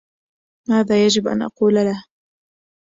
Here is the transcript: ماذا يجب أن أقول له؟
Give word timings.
ماذا 0.69 1.05
يجب 1.05 1.27
أن 1.27 1.41
أقول 1.41 1.73
له؟ 1.75 2.03